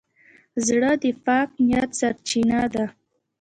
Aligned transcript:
زړه 0.67 0.91
د 1.03 1.05
پاک 1.25 1.49
نیت 1.67 1.89
سرچینه 1.99 2.59
ده. 2.73 2.85